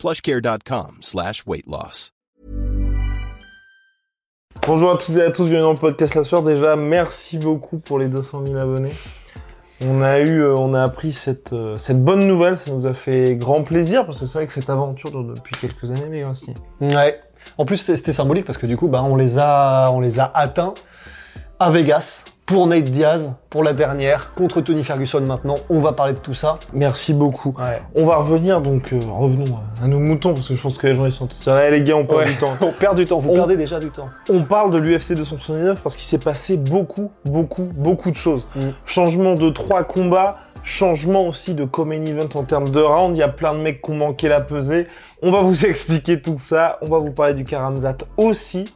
[0.00, 2.12] plushcare.com slash weight loss.
[4.66, 6.54] Bonjour à toutes et à tous, bienvenue dans le podcast La Soirée.
[6.54, 8.92] Déjà, merci beaucoup pour les 200 000 abonnés.
[9.82, 12.94] On a eu, euh, on a appris cette, euh, cette bonne nouvelle, ça nous a
[12.94, 16.24] fait grand plaisir parce que c'est vrai que cette aventure dure depuis quelques années, mais
[16.24, 16.54] aussi.
[16.80, 17.20] Ouais.
[17.58, 20.18] En plus, c'était c'était symbolique parce que du coup, bah, on les a, on les
[20.18, 20.74] a atteints
[21.58, 25.54] à Vegas pour Nate Diaz, pour la dernière, contre Tony Ferguson maintenant.
[25.68, 26.58] On va parler de tout ça.
[26.72, 27.54] Merci beaucoup.
[27.56, 27.80] Ouais.
[27.94, 29.44] On va revenir donc, euh, revenons
[29.80, 31.80] à nos moutons parce que je pense que les gens ils sont tous là, les
[31.84, 32.26] gars, on perd Ouais.
[32.32, 32.50] du temps.
[32.60, 33.20] on perd du temps.
[33.20, 34.08] Vous On- perdez déjà du temps.
[34.28, 38.48] On parle de l'UFC 279 parce qu'il s'est passé beaucoup, beaucoup, beaucoup de choses.
[38.56, 38.60] Mm.
[38.84, 43.14] Changement de trois combats, changement aussi de co-main event en termes de round.
[43.16, 44.88] Il y a plein de mecs qui ont manqué la pesée.
[45.22, 46.78] On va vous expliquer tout ça.
[46.82, 48.74] On va vous parler du Karamzat aussi.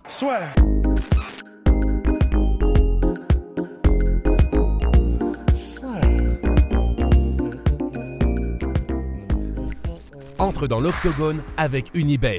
[10.63, 12.39] Dans l'octogone avec Unibet.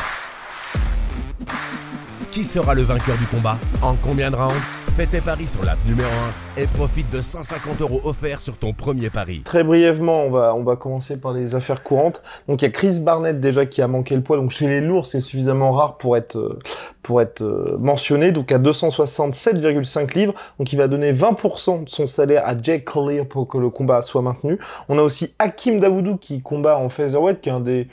[2.32, 3.58] Qui sera le vainqueur du combat?
[3.82, 4.62] En combien de rounds?
[4.96, 6.10] Fais tes paris sur l'app numéro
[6.58, 9.42] 1 et profite de 150 euros offerts sur ton premier pari.
[9.44, 12.22] Très brièvement, on va, on va commencer par les affaires courantes.
[12.48, 14.38] Donc il y a Chris Barnett déjà qui a manqué le poids.
[14.38, 16.60] Donc chez les lourds, c'est suffisamment rare pour être, euh,
[17.04, 18.32] pour être euh, mentionné.
[18.32, 20.34] Donc à 267,5 livres.
[20.60, 24.02] Donc il va donner 20% de son salaire à Jake Collier pour que le combat
[24.02, 24.60] soit maintenu.
[24.88, 27.88] On a aussi Hakim Dawoudou qui combat en featherweight, qui est un des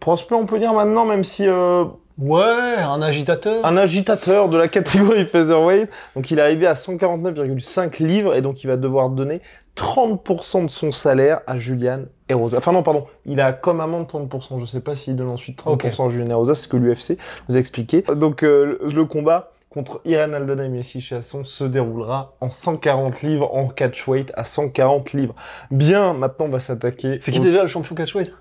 [0.00, 1.84] prospects, on peut dire maintenant, même si euh,
[2.18, 3.64] Ouais, un agitateur.
[3.66, 5.90] un agitateur de la catégorie featherweight.
[6.14, 9.42] Donc il est arrivé à 149,5 livres et donc il va devoir donner
[9.76, 12.56] 30% de son salaire à Julian Erosa.
[12.58, 14.58] Enfin non, pardon, il a comme amende 30%.
[14.58, 17.18] Je sais pas s'il donne ensuite 30% à Julian Erosa, c'est ce que l'UFC
[17.48, 18.02] nous a expliqué.
[18.14, 23.20] Donc euh, le le combat contre Irene Aldana et Messi Chasson se déroulera en 140
[23.20, 25.34] livres en catchweight à 140 livres.
[25.70, 27.18] Bien, maintenant on va s'attaquer.
[27.20, 28.32] C'est qui au- déjà le champion catchweight?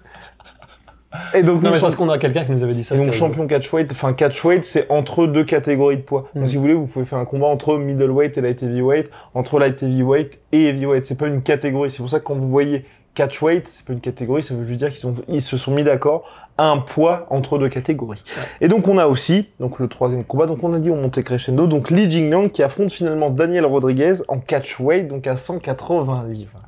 [1.34, 2.96] Et donc Non, mais sommes- parce qu'on a quelqu'un qui nous avait dit ça.
[2.96, 6.30] et donc champion catchweight, enfin catchweight, c'est entre deux catégories de poids.
[6.34, 6.40] Mm.
[6.40, 9.60] Donc si vous voulez, vous pouvez faire un combat entre middleweight et light heavyweight, entre
[9.60, 11.06] light heavyweight et heavyweight.
[11.06, 11.92] C'est pas une catégorie.
[11.92, 14.80] C'est pour ça que quand vous voyez catchweight, c'est pas une catégorie, ça veut juste
[14.80, 16.26] dire qu'ils sont, ils se sont mis d'accord
[16.58, 18.24] à un poids entre deux catégories.
[18.62, 21.24] Et donc on a aussi, donc le troisième combat, donc on a dit on montait
[21.24, 26.62] crescendo, donc Li Jingliang qui affronte finalement Daniel Rodriguez en catchweight, donc à 180 livres.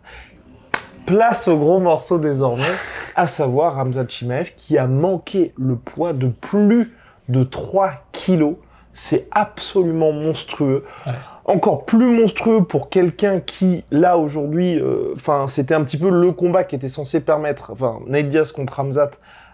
[1.08, 2.64] Place au gros morceau désormais,
[3.16, 6.94] à savoir Ramzat Chimaev qui a manqué le poids de plus
[7.30, 8.56] de 3 kilos.
[8.94, 10.84] C'est absolument monstrueux.
[11.06, 11.14] Ouais.
[11.46, 15.16] Encore plus monstrueux pour quelqu'un qui, là, aujourd'hui, euh,
[15.48, 19.12] c'était un petit peu le combat qui était censé permettre, enfin, Nate Diaz contre Ramzat,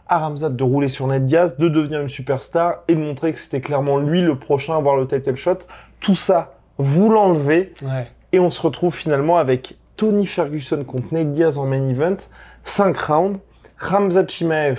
[0.08, 3.38] à Ramzat de rouler sur Nate Diaz, de devenir une superstar et de montrer que
[3.38, 5.60] c'était clairement lui le prochain à avoir le title shot.
[6.00, 8.08] Tout ça, vous l'enlevez Ouais.
[8.32, 12.18] et on se retrouve finalement avec Tony Ferguson contre Nate Diaz en main event,
[12.66, 13.40] 5 rounds,
[13.78, 14.78] Ramzat Chimaev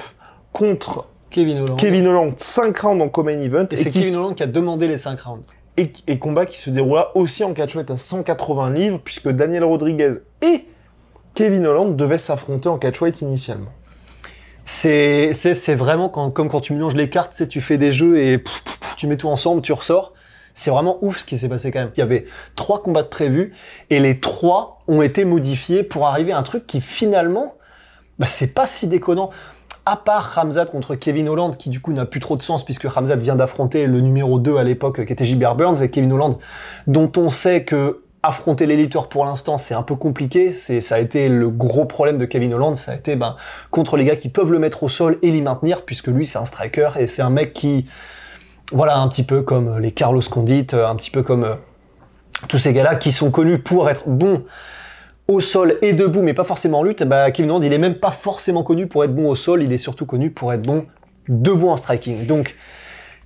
[0.53, 1.79] contre Kevin Holland.
[1.79, 4.99] Kevin Holland, 5 rounds en co-main event, Et c'est Kevin Holland qui a demandé les
[4.99, 5.43] 5 rounds.
[5.79, 10.17] et, et combat qui se déroula aussi en catchweight à 180 livres, puisque Daniel Rodriguez
[10.43, 10.67] et
[11.35, 13.73] Kevin Holland devaient s'affronter en catchweight initialement.
[14.67, 18.19] C'est vraiment quand, comme quand tu mélanges les cartes, tu sais, tu fais des jeux
[18.19, 20.14] et pff, pff, pff, tu mets tout ensemble, tu ressors.
[20.55, 21.91] C'est vraiment ouf ce qui s'est passé quand même.
[21.97, 23.53] Il y avait trois combats de prévus
[23.91, 27.55] et les trois ont été modifiés pour arriver à un truc qui finalement,
[28.19, 29.31] bah, c'est pas si déconnant.
[29.87, 32.85] À part Ramzat contre Kevin Holland, qui du coup n'a plus trop de sens puisque
[32.85, 36.37] Ramzat vient d'affronter le numéro 2 à l'époque qui était Gilbert Burns et Kevin Holland,
[36.87, 40.53] dont on sait que affronter l'éditeur pour l'instant c'est un peu compliqué.
[40.53, 43.37] C'est ça a été le gros problème de Kevin Holland, ça a été ben
[43.71, 46.39] contre les gars qui peuvent le mettre au sol et l'y maintenir, puisque lui c'est
[46.39, 47.87] un striker et c'est un mec qui,
[48.75, 51.55] voilà, un petit peu comme les Carlos Condit, euh, un petit peu comme euh,
[52.49, 54.45] tous ces gars-là qui sont connus pour être bons
[55.29, 57.03] au sol et debout, mais pas forcément en lutte.
[57.05, 59.73] Bah, Kevin Holland, il est même pas forcément connu pour être bon au sol, il
[59.73, 60.87] est surtout connu pour être bon
[61.29, 62.27] debout en striking.
[62.27, 62.57] Donc,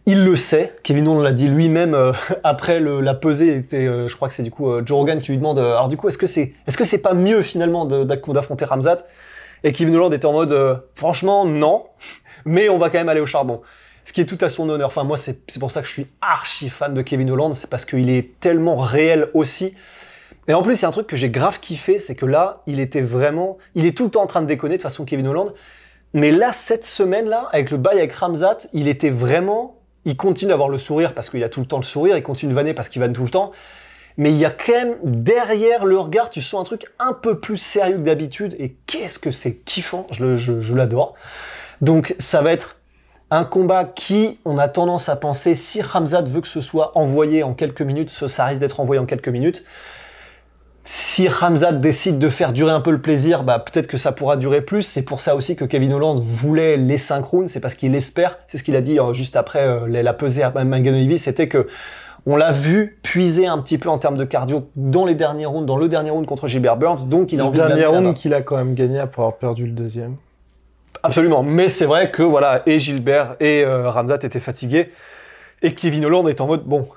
[0.07, 0.75] il le sait.
[0.85, 2.13] Kevin Holland l'a dit lui-même euh,
[2.45, 3.57] après la pesée.
[3.57, 5.59] Était, euh, je crois que c'est du coup euh, Joe Rogan qui lui demande.
[5.59, 8.99] euh, alors du coup, est-ce que c'est, est-ce que c'est pas mieux finalement d'affronter Ramzat?
[9.65, 11.85] Et Kevin Holland était en mode, euh, franchement, non.
[12.45, 13.61] Mais on va quand même aller au charbon.
[14.09, 14.87] Ce qui est tout à son honneur.
[14.89, 17.53] Enfin, moi, c'est c'est pour ça que je suis archi fan de Kevin Holland.
[17.53, 19.75] C'est parce qu'il est tellement réel aussi.
[20.49, 23.03] Et en plus, a un truc que j'ai grave kiffé, c'est que là, il était
[23.03, 25.53] vraiment, il est tout le temps en train de déconner de façon Kevin Holland.
[26.15, 29.75] Mais là, cette semaine-là, avec le bail avec Ramzat, il était vraiment
[30.07, 32.53] il continue d'avoir le sourire parce qu'il a tout le temps le sourire, il continue
[32.53, 33.53] de vanner parce qu'il vanne tout le temps.
[34.17, 37.39] Mais il y a quand même derrière le regard, tu sens un truc un peu
[37.39, 38.57] plus sérieux que d'habitude.
[38.59, 41.13] Et qu'est-ce que c'est kiffant, je, je, je l'adore.
[41.83, 42.78] Donc ça va être
[43.31, 47.43] un combat qui, on a tendance à penser, si Ramzat veut que ce soit envoyé
[47.43, 49.65] en quelques minutes, ça, risque d'être envoyé en quelques minutes.
[50.85, 54.39] Si Ramzat décide de faire durer un peu le plaisir, bah, peut-être que ça pourra
[54.39, 54.83] durer plus.
[54.83, 57.49] C'est pour ça aussi que Kevin Holland voulait les synchrones.
[57.49, 58.39] C'est parce qu'il espère.
[58.47, 61.19] C'est ce qu'il a dit euh, juste après euh, la pesée à Manganolivi.
[61.19, 61.69] C'était que
[62.25, 65.67] on l'a vu puiser un petit peu en termes de cardio dans les derniers rounds,
[65.67, 67.07] dans le dernier round contre Gilbert Burns.
[67.07, 69.67] Donc il a Le envie dernier round qu'il a quand même gagné après avoir perdu
[69.67, 70.17] le deuxième.
[71.03, 71.43] Absolument.
[71.43, 74.93] Mais c'est vrai que voilà, et Gilbert et euh, Ramzat étaient fatigués.
[75.63, 76.89] Et Kevin Holland est en mode bon.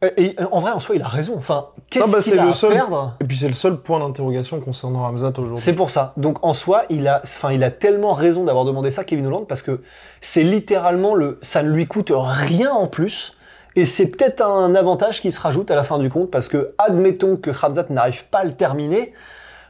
[0.00, 1.34] Et, et, en vrai, en soi, il a raison.
[1.36, 3.16] Enfin, qu'est-ce Ah bah, qu'il a le à seul- perdre?
[3.20, 5.56] Et puis c'est le seul point d'interrogation concernant Ramzat aujourd'hui.
[5.58, 6.12] C'est pour ça.
[6.16, 9.46] Donc en soi, il a, enfin, il a tellement raison d'avoir demandé ça, Kevin Holland,
[9.48, 9.82] parce que
[10.20, 13.34] c'est littéralement le, ça ne lui coûte rien en plus.
[13.76, 16.74] Et c'est peut-être un avantage qui se rajoute à la fin du compte, parce que
[16.78, 19.12] admettons que Khamzat n'arrive pas à le terminer,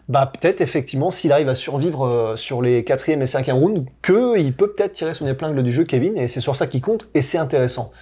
[0.08, 4.38] bah peut-être effectivement s'il arrive à survivre euh, sur les quatrième et cinquième rounds, que
[4.38, 7.08] il peut peut-être tirer son épingle du jeu, Kevin, et c'est sur ça qu'il compte,
[7.14, 7.92] et c'est intéressant.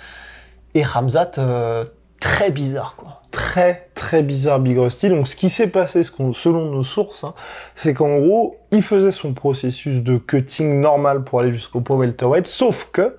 [0.74, 1.84] Et Khamzat, euh,
[2.20, 3.22] très bizarre quoi.
[3.30, 5.08] très très bizarre Big Rusty.
[5.08, 7.34] Donc ce qui s'est passé, selon nos sources, hein,
[7.74, 12.46] c'est qu'en gros, il faisait son processus de cutting normal pour aller jusqu'au poids welterweight,
[12.46, 13.16] sauf que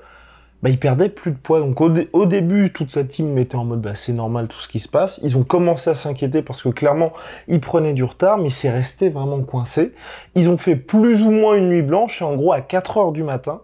[0.68, 1.60] bah, il perdait plus de poids.
[1.60, 4.60] Donc au, dé- au début, toute sa team mettait en mode bah, c'est normal tout
[4.60, 5.20] ce qui se passe.
[5.24, 7.14] Ils ont commencé à s'inquiéter parce que clairement,
[7.48, 9.94] il prenait du retard, mais c'est resté vraiment coincé.
[10.36, 13.12] Ils ont fait plus ou moins une nuit blanche et en gros à 4 heures
[13.12, 13.62] du matin,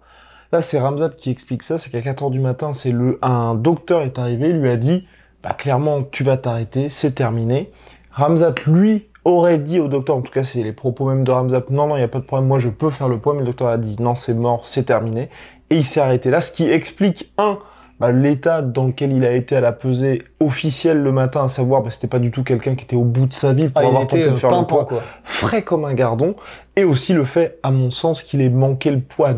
[0.51, 3.55] Là, c'est Ramzat qui explique ça, c'est qu'à 4 heures du matin, c'est le, un
[3.55, 5.07] docteur est arrivé, lui a dit,
[5.41, 7.71] bah, clairement, tu vas t'arrêter, c'est terminé.
[8.11, 11.63] Ramzat, lui, aurait dit au docteur, en tout cas, c'est les propos même de Ramzat,
[11.69, 13.39] non, non, il n'y a pas de problème, moi, je peux faire le poids, mais
[13.39, 15.29] le docteur a dit, non, c'est mort, c'est terminé.
[15.69, 17.57] Et il s'est arrêté là, ce qui explique, un,
[17.99, 21.81] bah, l'état dans lequel il a été à la pesée officielle le matin, à savoir,
[21.81, 23.87] bah, c'était pas du tout quelqu'un qui était au bout de sa vie pour Ah,
[23.87, 25.01] avoir tenté de euh, faire le poids quoi.
[25.23, 26.35] frais comme un gardon,
[26.75, 29.31] et aussi le fait, à mon sens, qu'il ait manqué le poids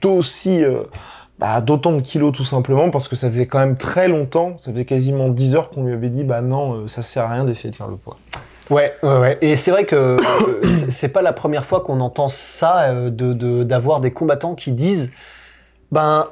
[0.00, 0.84] d'aussi, euh,
[1.38, 4.72] bah, d'autant de kilos tout simplement, parce que ça faisait quand même très longtemps, ça
[4.72, 7.44] faisait quasiment 10 heures qu'on lui avait dit, bah non, euh, ça sert à rien
[7.44, 8.16] d'essayer de faire le poids.
[8.70, 9.38] Ouais, ouais, ouais.
[9.40, 13.10] Et c'est vrai que euh, c'est- pas la première fois qu'on entend ça, euh,
[13.64, 15.12] d'avoir des combattants qui disent,
[15.92, 16.28] ben,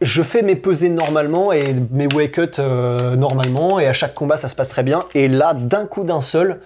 [0.00, 4.48] je fais mes pesées normalement et mes cuts euh, normalement, et à chaque combat ça
[4.48, 5.06] se passe très bien.
[5.14, 6.60] Et là, d'un coup d'un seul,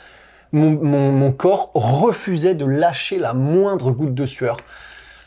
[0.53, 4.59] mon, corps refusait de lâcher la moindre goutte de sueur.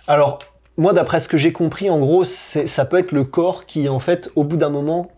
[0.07, 0.39] Alors,
[0.77, 4.00] moi, d'après ce que j'ai compris, en gros, ça peut être le corps qui, en
[4.00, 5.09] fait, au bout d'un moment,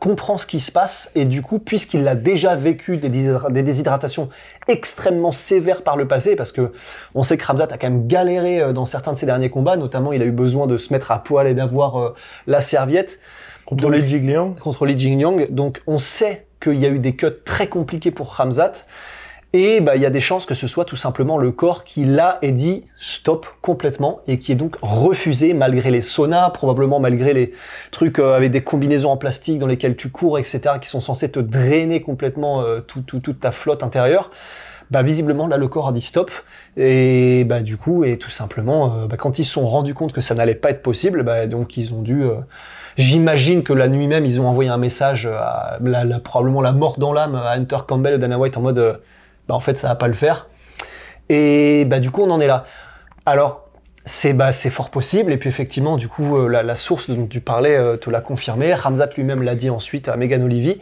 [0.00, 3.62] comprend ce qui se passe et du coup, puisqu'il a déjà vécu des, déshydra- des
[3.62, 4.28] déshydratations
[4.68, 6.72] extrêmement sévères par le passé, parce que
[7.14, 9.76] on sait que Ramzat a quand même galéré euh, dans certains de ses derniers combats,
[9.76, 12.14] notamment il a eu besoin de se mettre à poil et d'avoir euh,
[12.46, 13.18] la serviette
[13.64, 15.50] Contre les Jigliang, contre Li Jingyang.
[15.50, 18.72] Donc on sait qu'il y a eu des cuts très compliqués pour Ramzat.
[19.54, 22.06] Et bah, il y a des chances que ce soit tout simplement le corps qui
[22.06, 27.34] l'a et dit stop complètement et qui est donc refusé malgré les saunas, probablement malgré
[27.34, 27.52] les
[27.90, 31.30] trucs euh, avec des combinaisons en plastique dans lesquelles tu cours, etc., qui sont censés
[31.30, 34.30] te drainer complètement euh, tout, tout- toute ta flotte intérieure.
[34.90, 36.30] Bah, visiblement, là, le corps a dit stop.
[36.78, 40.14] Et bah, du coup, et tout simplement, euh, bah, quand ils se sont rendus compte
[40.14, 42.24] que ça n'allait pas être possible, bah, donc ils ont dû...
[42.96, 46.72] J'imagine que la nuit même, ils ont envoyé un message, à la- la- probablement la
[46.72, 49.00] mort dans l'âme, à Hunter Campbell et Dana White en mode,
[49.48, 50.48] bah en fait, ça va pas le faire.
[51.28, 52.64] Et bah du coup, on en est là.
[53.26, 53.68] Alors,
[54.04, 55.32] c'est bah, c'est fort possible.
[55.32, 58.74] Et puis effectivement, du coup, euh, la, source dont tu parlais euh, te l'a confirmé.
[58.74, 60.80] Ramzat lui-même l'a dit ensuite à Megan Olivi.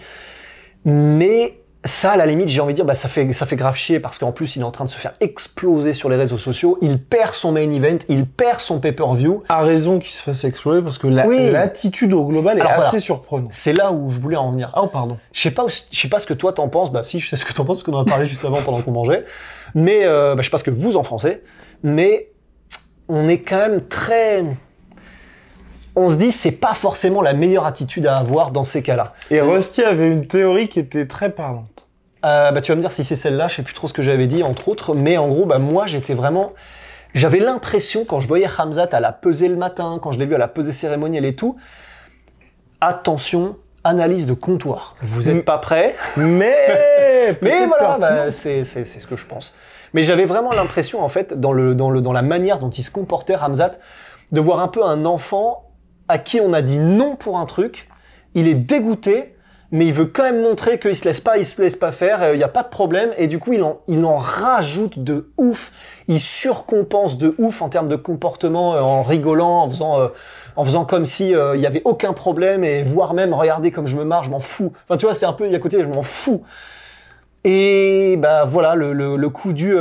[0.85, 3.75] Mais ça, à la limite, j'ai envie de dire, bah, ça fait, ça fait grave
[3.75, 6.37] chier parce qu'en plus, il est en train de se faire exploser sur les réseaux
[6.37, 6.77] sociaux.
[6.83, 9.45] Il perd son main event, il perd son pay-per-view.
[9.49, 11.51] a raison qu'il se fasse exploser parce que la- Oui.
[11.51, 13.01] l'attitude au global est Alors, assez voilà.
[13.01, 13.53] surprenante.
[13.53, 14.71] C'est là où je voulais en venir.
[14.77, 15.17] Oh, pardon.
[15.33, 16.93] Je sais pas, je sais pas ce que toi t'en penses.
[16.93, 18.61] Bah si, je sais ce que t'en penses parce qu'on en a parlé juste avant
[18.61, 19.25] pendant qu'on mangeait.
[19.75, 21.41] Mais euh, bah, je sais pas ce que vous en pensez.
[21.83, 22.29] Mais
[23.09, 24.45] on est quand même très.
[25.97, 29.13] On se dit c'est pas forcément la meilleure attitude à avoir dans ces cas-là.
[29.31, 31.89] Et Rusty avait une théorie qui était très parlante.
[32.25, 33.49] Euh, bah tu vas me dire si c'est celle-là.
[33.49, 34.95] Je sais plus trop ce que j'avais dit entre autres.
[34.95, 36.53] Mais en gros, bah moi j'étais vraiment.
[37.15, 40.35] J'avais l'impression quand je voyais Hamzat à la pesée le matin, quand je l'ai vu
[40.35, 41.57] à la pesée cérémonielle et tout.
[42.81, 44.95] Attention, analyse de comptoir.
[45.03, 45.43] Vous êtes Mm.
[45.43, 46.55] pas prêts Mais,
[47.43, 49.55] Mais voilà, bah, c'est c'est- c'est ce que je pense.
[49.93, 52.83] Mais j'avais vraiment l'impression, en fait, dans, le, dans, le, dans la manière dont il
[52.83, 53.73] se comportait, Ramzat,
[54.31, 55.65] de voir un peu un enfant
[56.11, 57.89] à qui on a dit non pour un truc.
[58.35, 59.35] Il est dégoûté,
[59.73, 62.23] mais il veut quand même montrer qu'il se laisse pas, il se laisse pas faire,
[62.23, 63.11] euh, il n'y a pas de problème.
[63.17, 65.73] Et du coup, il en, rajoute de ouf.
[66.09, 71.05] Il surcompense de ouf en termes de comportement, euh, en rigolant, en faisant, euh, comme
[71.05, 74.31] si il y avait aucun problème et voire même regardez comme je me marre, je
[74.31, 74.73] m'en fous.
[74.85, 76.43] Enfin tu vois, c'est un peu il côté je m'en fous.
[77.45, 79.75] Et bah voilà, le, coup du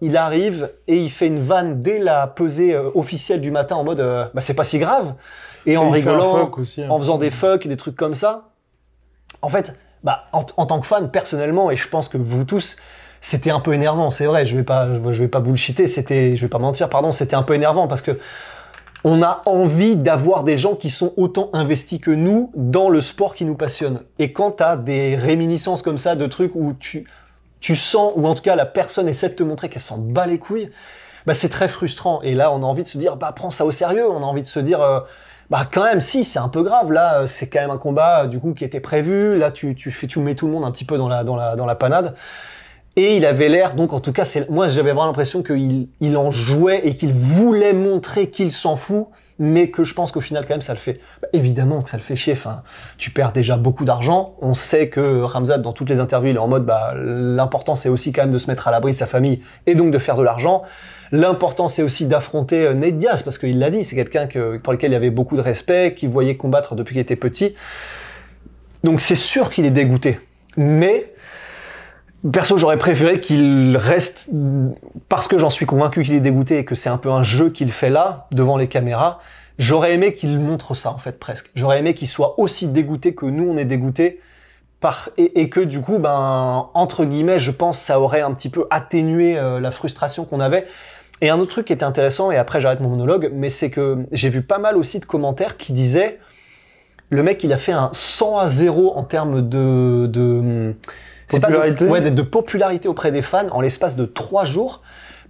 [0.00, 4.00] il arrive et il fait une vanne dès la pesée officielle du matin en mode
[4.34, 5.14] bah c'est pas si grave
[5.66, 6.90] et en Et rigolant, aussi, hein.
[6.90, 8.50] en faisant des fucks, des trucs comme ça.
[9.42, 12.76] En fait, bah en, en tant que fan personnellement et je pense que vous tous
[13.22, 16.42] c'était un peu énervant, c'est vrai, je vais pas je vais pas bullshiter, c'était je
[16.42, 18.18] vais pas mentir, pardon, c'était un peu énervant parce que
[19.04, 23.34] on a envie d'avoir des gens qui sont autant investis que nous dans le sport
[23.34, 24.02] qui nous passionne.
[24.18, 27.06] Et quand tu as des réminiscences comme ça de trucs où tu,
[27.60, 30.26] tu sens, ou en tout cas la personne essaie de te montrer qu'elle s'en bat
[30.26, 30.70] les couilles,
[31.26, 32.20] bah c'est très frustrant.
[32.22, 34.08] Et là, on a envie de se dire, bah prends ça au sérieux.
[34.10, 35.00] On a envie de se dire, euh,
[35.50, 36.92] bah quand même, si, c'est un peu grave.
[36.92, 39.36] Là, euh, c'est quand même un combat euh, du coup qui était prévu.
[39.36, 41.36] Là, tu, tu fais, tu mets tout le monde un petit peu dans la, dans
[41.36, 42.14] la, dans la panade.
[42.96, 46.16] Et il avait l'air, donc en tout cas, c'est moi j'avais vraiment l'impression qu'il il
[46.16, 49.06] en jouait et qu'il voulait montrer qu'il s'en fout,
[49.38, 51.00] mais que je pense qu'au final quand même ça le fait.
[51.22, 52.32] Bah, évidemment que ça le fait chier.
[52.32, 52.62] Enfin,
[52.98, 54.34] tu perds déjà beaucoup d'argent.
[54.42, 57.88] On sait que Ramzat dans toutes les interviews il est en mode bah l'important c'est
[57.88, 60.16] aussi quand même de se mettre à l'abri de sa famille et donc de faire
[60.16, 60.64] de l'argent.
[61.12, 64.72] L'important c'est aussi d'affronter euh, Nate Diaz parce qu'il l'a dit, c'est quelqu'un que pour
[64.72, 67.54] lequel il avait beaucoup de respect, qu'il voyait combattre depuis qu'il était petit.
[68.84, 70.18] Donc c'est sûr qu'il est dégoûté,
[70.56, 71.12] mais
[72.32, 74.28] Perso, j'aurais préféré qu'il reste,
[75.08, 77.48] parce que j'en suis convaincu qu'il est dégoûté et que c'est un peu un jeu
[77.48, 79.20] qu'il fait là, devant les caméras.
[79.58, 81.50] J'aurais aimé qu'il montre ça, en fait, presque.
[81.54, 84.20] J'aurais aimé qu'il soit aussi dégoûté que nous, on est dégoûté.
[85.16, 89.38] Et que du coup, ben, entre guillemets, je pense, ça aurait un petit peu atténué
[89.38, 90.66] euh, la frustration qu'on avait.
[91.20, 93.98] Et un autre truc qui était intéressant, et après j'arrête mon monologue, mais c'est que
[94.12, 96.18] j'ai vu pas mal aussi de commentaires qui disaient,
[97.10, 100.74] le mec, il a fait un 100 à 0 en termes de, de
[101.28, 104.80] c'est pas de- Popularité ouais, de, popularité auprès des fans en l'espace de trois jours.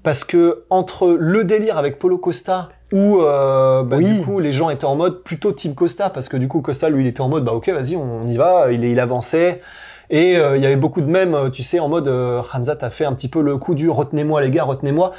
[0.02, 4.06] Parce que entre le délire avec Polo Costa, où euh, bah, Oui.
[4.14, 6.88] du coup les gens étaient en mode plutôt Team Costa, parce que du coup Costa
[6.88, 9.60] lui il était en mode bah ok vas-y on y va, il, il avançait.
[10.08, 12.78] Et euh, il y avait beaucoup de mèmes, euh, tu sais, en mode euh, Hamzat
[12.80, 15.12] a fait un petit peu le coup du retenez-moi les gars, retenez-moi.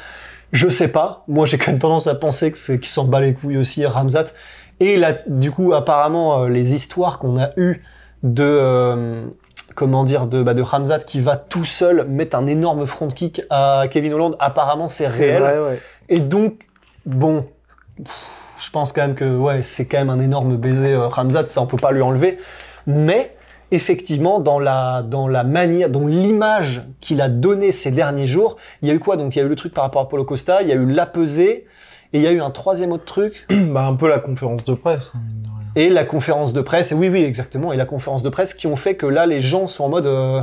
[0.51, 3.21] Je sais pas, moi j'ai quand même tendance à penser que c'est qu'il s'en bat
[3.21, 4.25] les couilles aussi Ramzat.
[4.79, 7.83] Et là, du coup, apparemment, euh, les histoires qu'on a eues
[8.23, 9.25] de euh,
[9.75, 13.43] comment dire de bah, de Ramzat qui va tout seul mettre un énorme front kick
[13.49, 15.41] à Kevin Holland, apparemment c'est réel.
[15.41, 15.79] vrai, ouais.
[16.09, 16.67] Et donc,
[17.05, 17.47] bon,
[17.97, 18.13] pff,
[18.57, 21.61] je pense quand même que ouais, c'est quand même un énorme baiser euh, Ramzat, ça
[21.61, 22.39] on peut pas lui enlever.
[22.87, 23.35] Mais
[23.71, 28.87] effectivement, dans la dans la manière, dans l'image qu'il a donnée ces derniers jours, il
[28.87, 29.17] y a eu quoi?
[29.17, 30.75] Donc il y a eu le truc par rapport à Paulo Costa, il y a
[30.75, 31.65] eu la pesée,
[32.13, 34.73] et il y a eu un troisième autre truc Bah, un peu la conférence de
[34.73, 35.11] presse.
[35.15, 35.19] hein,
[35.75, 36.91] et la conférence de presse.
[36.91, 37.71] Oui, oui, exactement.
[37.71, 40.05] Et la conférence de presse qui ont fait que là, les gens sont en mode
[40.05, 40.41] euh,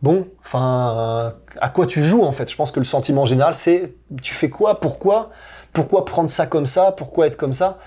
[0.00, 1.30] bon, enfin, euh,
[1.60, 2.50] à quoi tu joues en fait?
[2.50, 3.92] Je pense que le sentiment général, c'est
[4.22, 4.80] tu fais quoi?
[4.80, 5.30] Pourquoi?
[5.74, 6.92] Pourquoi prendre ça comme ça?
[6.96, 7.78] Pourquoi être comme ça?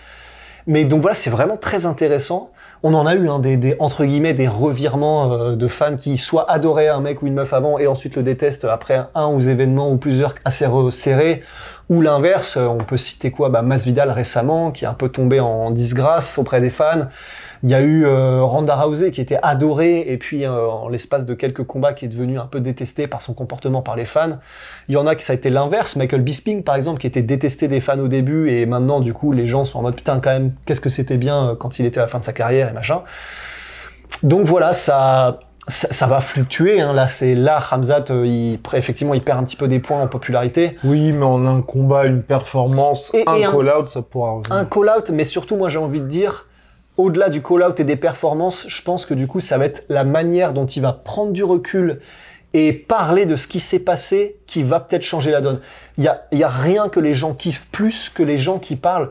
[0.67, 2.51] Mais donc voilà, c'est vraiment très intéressant.
[2.84, 6.17] On en a eu hein, des, des entre guillemets des revirements euh, de fans qui
[6.17, 9.39] soit adoraient un mec ou une meuf avant et ensuite le détestent après un ou
[9.41, 11.43] événements ou plusieurs assez resserrés
[11.89, 12.58] ou l'inverse.
[12.58, 13.50] euh, On peut citer quoi?
[13.50, 17.08] Bah, Masvidal récemment qui est un peu tombé en disgrâce auprès des fans.
[17.63, 21.25] Il y a eu euh, Ronda Rousey qui était adorée et puis euh, en l'espace
[21.25, 24.38] de quelques combats qui est devenu un peu détesté par son comportement par les fans.
[24.89, 25.96] Il y en a qui ça a été l'inverse.
[25.96, 29.32] Michael Bisping par exemple qui était détesté des fans au début et maintenant du coup
[29.32, 31.86] les gens sont en mode putain quand même qu'est-ce que c'était bien euh, quand il
[31.88, 33.01] était à la fin de sa carrière et machin.
[34.22, 36.79] Donc voilà ça ça, ça va fluctuer.
[36.81, 36.93] Hein.
[36.93, 40.07] Là c'est là Hamzat euh, il effectivement il perd un petit peu des points en
[40.07, 40.77] popularité.
[40.83, 44.51] Oui, mais en un combat, une performance, Et- un et call-out, ça pourra revenir.
[44.53, 46.47] un call-out, mais surtout, moi, j'ai envie de dire,
[46.97, 50.03] au-delà du call-out et des performances, je pense que du coup, ça va être la
[50.03, 52.00] manière dont il va prendre du recul
[52.53, 55.59] et parler de ce qui s'est passé qui va peut-être changer la donne.
[55.97, 58.57] Il y a, il y a rien que les gens kiffent plus que les gens
[58.57, 59.09] qui parlent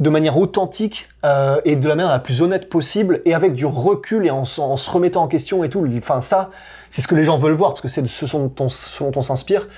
[0.00, 3.66] de manière authentique euh, et de la manière la plus honnête possible et avec du
[3.66, 5.86] recul et en, se remettant en question et tout.
[5.98, 6.50] Enfin, ça,
[6.88, 9.04] c'est ce que les gens veulent voir parce que c'est de ce dont on, ce
[9.04, 9.68] dont on s'inspire.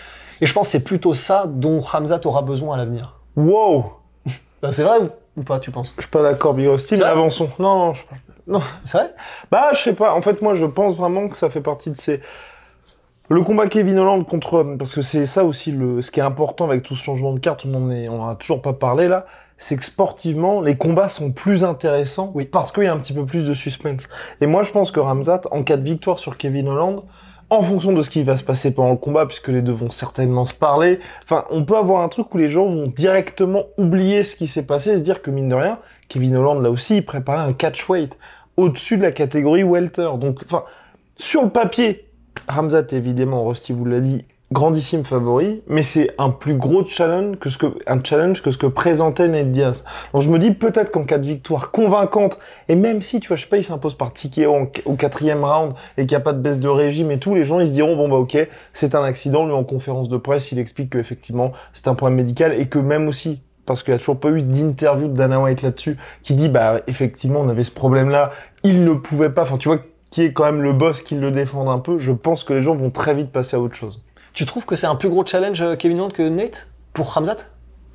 [0.41, 3.21] Et je pense que c'est plutôt ça dont Hamzat aura besoin à l'avenir.
[3.37, 3.93] Wow
[4.63, 4.99] Ben, c'est vrai
[5.37, 5.95] ou- pas, tu penses?
[5.97, 7.51] Je suis pas d'accord, Big Rusty, mais avançons.
[7.59, 8.03] Non, non, je.
[8.47, 9.15] Non, c'est vrai?
[9.51, 10.15] Bah, je sais pas.
[10.15, 12.21] En fait, moi, je pense vraiment que ça fait partie de ces.
[13.29, 14.77] Le combat Kevin Holland contre.
[14.79, 16.03] Parce que c'est ça aussi, le...
[16.03, 18.09] ce qui est important avec tout ce changement de carte, on en, est...
[18.09, 19.27] on en a toujours pas parlé là,
[19.63, 22.47] c'est que sportivement, les combats sont plus intéressants Oui.
[22.47, 24.09] parce qu'il y a un petit peu plus de suspense.
[24.41, 27.03] Et moi, je pense que Ramzat, en cas de victoire sur Kevin Holland,
[27.49, 29.91] en fonction de ce qui va se passer pendant le combat, puisque les deux vont
[29.91, 34.25] certainement se parler, enfin, on peut avoir un truc où les gens vont directement oublier
[34.25, 35.79] ce qui s'est passé et se dire que mine de rien,
[36.09, 38.17] Kevin Holland, là aussi, il préparait un catchweight
[38.57, 40.11] au-dessus de la catégorie welter.
[40.19, 40.65] Donc, enfin,
[41.19, 42.09] sur le papier,
[42.49, 47.51] Ramzat, évidemment, Rusty vous l'a dit, grandissime favori, mais c'est un plus gros challenge que
[47.51, 49.85] ce que un challenge que ce que présentait Ned Diaz.
[50.13, 53.37] Donc je me dis peut-être qu'en cas de victoire convaincante et même si tu vois
[53.37, 56.33] je sais pas il s'impose par TKO au quatrième round et qu'il n'y a pas
[56.33, 58.37] de baisse de régime et tout, les gens ils se diront bon bah ok
[58.75, 59.47] c'est un accident.
[59.47, 62.79] Lui en conférence de presse il explique que effectivement c'est un problème médical et que
[62.79, 66.35] même aussi parce qu'il n'y a toujours pas eu d'interview de Dana White là-dessus qui
[66.35, 68.33] dit bah effectivement on avait ce problème là,
[68.65, 69.43] il ne pouvait pas.
[69.43, 69.79] Enfin tu vois
[70.11, 71.99] qui est quand même le boss qui le défend un peu.
[71.99, 74.03] Je pense que les gens vont très vite passer à autre chose.
[74.35, 77.37] Tu trouves que c'est un plus gros challenge euh, Kevin Holland que Nate pour Ramzat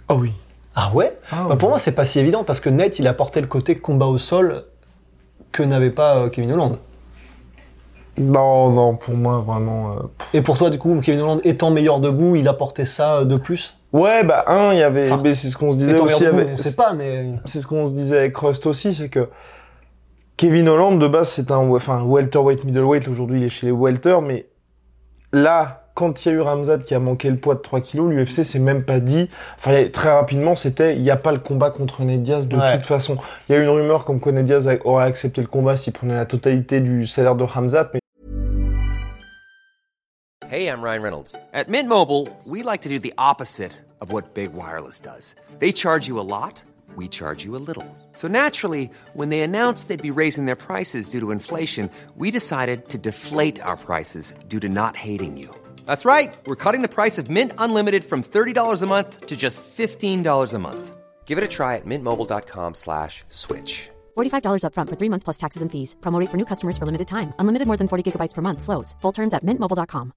[0.07, 0.31] Ah oui.
[0.75, 1.17] Ah ouais?
[1.31, 3.77] Ah Bah, Pour moi, c'est pas si évident parce que Nate, il apportait le côté
[3.77, 4.65] combat au sol
[5.51, 6.77] que n'avait pas euh, Kevin Holland.
[8.19, 9.91] Non, non, pour moi, vraiment.
[9.93, 9.99] euh,
[10.33, 13.77] Et pour toi, du coup, Kevin Holland étant meilleur debout, il apportait ça de plus?
[13.93, 15.11] Ouais, bah, un, il y avait.
[15.11, 16.49] Enfin, c'est ce qu'on se disait aussi debout, avec.
[16.53, 17.33] on sait pas, mais.
[17.45, 19.29] C'est ce qu'on se disait avec Rust aussi, c'est que
[20.35, 23.07] Kevin Holland, de base, c'est un enfin, welterweight, middleweight.
[23.07, 24.47] Aujourd'hui, il est chez les welter, mais
[25.31, 28.11] là, quand il y a eu Ramzat qui a manqué le poids de 3 kilos,
[28.13, 29.31] l'UFC s'est même pas dit.
[29.57, 32.77] Enfin, très rapidement, c'était il n'y a pas le combat contre Ned Diaz de Ouais.
[32.77, 33.17] toute façon.
[33.49, 35.93] Il y a eu une rumeur comme quoi Ned Diaz aurait accepté le combat s'il
[35.93, 37.99] prenait la totalité du salaire de Ramzat, mais
[40.49, 41.35] Hey, I'm Ryan Reynolds.
[41.51, 45.33] At Mint Mobile, we like to do the opposite of what Big Wireless does.
[45.59, 46.61] They charge you a lot,
[46.95, 47.83] we charge you a little.
[48.13, 52.87] So naturally, when they announced they'd be raising their prices due to inflation, we decided
[52.89, 55.49] to deflate our prices due to not hating you.
[55.87, 56.33] That's right.
[56.45, 60.59] We're cutting the price of Mint Unlimited from $30 a month to just $15 a
[60.59, 60.97] month.
[61.25, 63.89] Give it a try at mintmobile.com slash switch.
[64.17, 65.95] $45 upfront for three months plus taxes and fees.
[66.01, 67.33] Promo rate for new customers for limited time.
[67.39, 68.61] Unlimited more than 40 gigabytes per month.
[68.61, 68.95] Slows.
[69.01, 70.11] Full terms at mintmobile.com.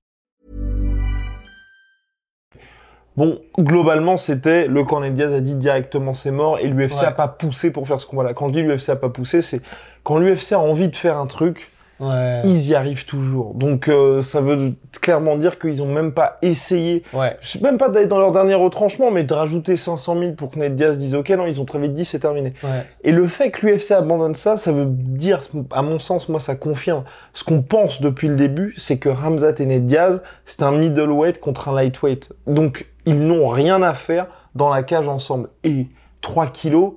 [3.17, 7.07] Bon, globalement, c'était le camp Ned Diaz a dit directement c'est mort et l'UFC Ouais.
[7.07, 8.35] a pas poussé pour faire ce combat-là.
[8.35, 9.61] Quand je dis l'UFC a pas poussé, c'est
[10.05, 12.40] quand l'UFC a envie de faire un truc, Ouais.
[12.45, 13.52] ils y arrivent toujours.
[13.54, 17.37] Donc euh, ça veut clairement dire qu'ils ont même pas essayé, Ouais.
[17.61, 20.76] même pas d'aller dans leur dernier retranchement, mais de rajouter 500 000 pour que Ned
[20.76, 22.54] Diaz dise ok, non, ils ont très vite dit c'est terminé.
[22.64, 22.87] Ouais.
[23.04, 25.40] Et le fait que l'UFC abandonne ça, ça veut dire,
[25.73, 27.04] à mon sens, moi, ça confirme
[27.35, 31.38] ce qu'on pense depuis le début, c'est que Ramzat et Ned Diaz, c'est un middleweight
[31.40, 32.33] contre un lightweight.
[32.46, 35.48] Donc, ils n'ont rien à faire dans la cage ensemble.
[35.64, 35.87] Et
[36.22, 36.92] 3 kilos,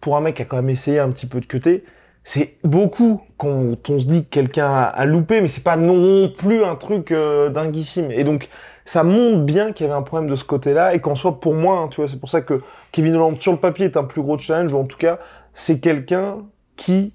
[0.00, 1.84] pour un mec qui a quand même essayé un petit peu de cuter,
[2.28, 6.62] c'est beaucoup quand on se dit que quelqu'un a, loupé, mais c'est pas non plus
[6.62, 8.12] un truc euh, dinguissime.
[8.12, 8.50] Et donc,
[8.84, 11.54] ça montre bien qu'il y avait un problème de ce côté-là, et qu'en soit, pour
[11.54, 12.60] moi, hein, tu vois, c'est pour ça que
[12.92, 15.20] Kevin Holland, sur le papier, est un plus gros challenge, ou en tout cas,
[15.54, 16.40] c'est quelqu'un
[16.76, 17.14] qui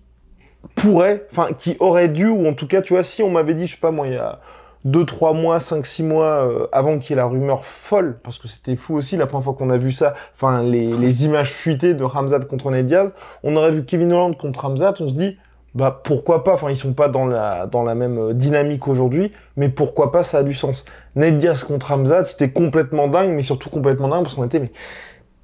[0.74, 3.68] pourrait, enfin, qui aurait dû, ou en tout cas, tu vois, si on m'avait dit,
[3.68, 4.40] je sais pas moi, il y a
[4.86, 8.38] 2, 3 mois, 5, 6 mois, euh, avant qu'il y ait la rumeur folle, parce
[8.38, 11.52] que c'était fou aussi, la première fois qu'on a vu ça, enfin, les, les images
[11.52, 13.12] fuitées de Ramzat contre Ned Diaz,
[13.44, 15.38] on aurait vu Kevin Holland contre Ramzat, on se dit,
[15.74, 19.32] bah, pourquoi pas, enfin, ils sont pas dans la, dans la même euh, dynamique aujourd'hui,
[19.56, 20.86] mais pourquoi pas, ça a du sens.
[21.16, 24.72] Ned Diaz contre Ramzat, c'était complètement dingue, mais surtout complètement dingue, parce qu'on était, mais,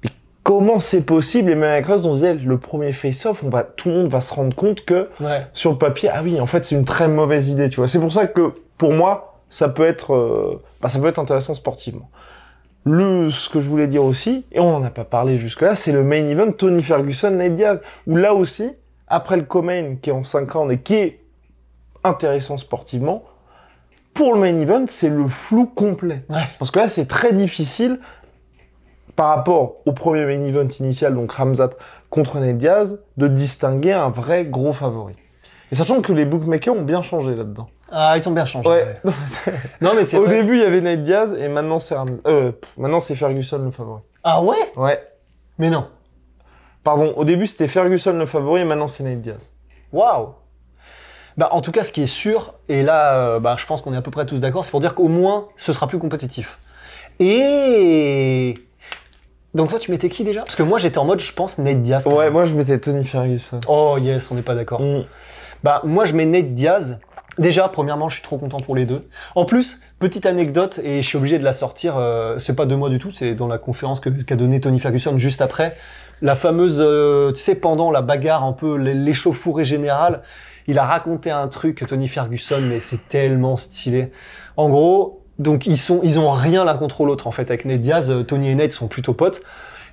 [0.04, 0.10] mais
[0.44, 1.50] comment c'est possible?
[1.50, 4.08] Et même avec Rust, on se disait, le premier face-off, on va, tout le monde
[4.08, 5.46] va se rendre compte que, Ouais.
[5.54, 7.88] sur le papier, ah oui, en fait, c'est une très mauvaise idée, tu vois.
[7.88, 11.54] C'est pour ça que, pour moi, ça peut être, euh, bah, ça peut être intéressant
[11.54, 12.10] sportivement.
[12.84, 15.92] Le, ce que je voulais dire aussi, et on n'en a pas parlé jusque-là, c'est
[15.92, 18.72] le main event Tony Ferguson, Nate Diaz, où là aussi,
[19.06, 21.20] après le co-main qui est en 5 rounds et qui est
[22.04, 23.24] intéressant sportivement,
[24.14, 26.24] pour le main event, c'est le flou complet.
[26.30, 26.42] Ouais.
[26.58, 28.00] Parce que là, c'est très difficile
[29.16, 31.70] par rapport au premier main event initial, donc Ramzat
[32.08, 35.14] contre Nate Diaz, de distinguer un vrai gros favori.
[35.70, 37.68] Et sachant que les bookmakers ont bien changé là-dedans.
[37.90, 38.68] Ah, ils sont bien changés.
[38.68, 38.94] Ouais.
[39.80, 40.36] Non, mais c'est Au vrai.
[40.42, 43.58] début, il y avait Nate Diaz et maintenant c'est Ram- euh, pff, maintenant c'est Ferguson
[43.64, 44.00] le favori.
[44.22, 44.56] Ah ouais?
[44.76, 45.02] Ouais.
[45.58, 45.88] Mais non.
[46.84, 49.50] Pardon, au début c'était Ferguson le favori et maintenant c'est Nate Diaz.
[49.92, 50.34] Waouh
[51.36, 53.92] bah, En tout cas, ce qui est sûr, et là, euh, bah, je pense qu'on
[53.92, 56.58] est à peu près tous d'accord, c'est pour dire qu'au moins, ce sera plus compétitif.
[57.18, 58.54] Et...
[59.54, 60.42] Donc toi, tu mettais qui déjà?
[60.42, 62.06] Parce que moi, j'étais en mode, je pense, Nate Diaz.
[62.06, 62.32] Ouais, même.
[62.32, 63.60] moi je mettais Tony Ferguson.
[63.68, 64.80] Oh yes, on n'est pas d'accord.
[64.80, 65.04] Mm.
[65.62, 66.98] Bah, moi, je mets Nate Diaz.
[67.40, 69.08] Déjà, premièrement, je suis trop content pour les deux.
[69.34, 72.74] En plus, petite anecdote, et je suis obligé de la sortir, euh, c'est pas de
[72.74, 75.74] moi du tout, c'est dans la conférence qu'a donné Tony Ferguson juste après.
[76.20, 80.20] La fameuse, euh, tu sais, pendant la bagarre, un peu l'é- l'échauffourée générale,
[80.66, 84.12] il a raconté un truc, Tony Ferguson, mais c'est tellement stylé.
[84.58, 87.50] En gros, donc ils sont, ils ont rien l'un contre l'autre en fait.
[87.50, 89.40] Avec Nate Diaz, euh, Tony et Nate sont plutôt potes.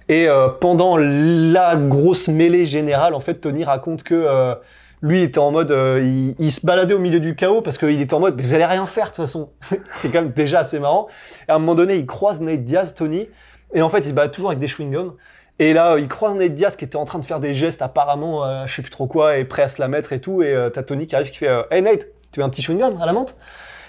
[0.09, 4.55] Et euh, pendant la grosse mêlée générale, en fait, Tony raconte que euh,
[5.01, 8.13] lui était en mode, euh, il, se baladait au milieu du chaos parce qu'il était
[8.13, 9.51] en mode, mais vous allez rien faire de toute façon.
[9.61, 11.07] c'est quand même déjà assez marrant.
[11.47, 13.27] Et à un moment donné, il croise Nate Diaz, Tony,
[13.73, 15.13] et en fait, il se balade toujours avec des chewing-gums.
[15.59, 18.45] Et là, il croise Nate Diaz qui était en train de faire des gestes apparemment,
[18.45, 20.41] euh, je sais plus trop quoi, et prêt à se la mettre et tout.
[20.41, 22.61] Et euh, t'as Tony qui arrive qui fait, euh, hey Nate, tu veux un petit
[22.61, 23.35] chewing-gum à la menthe?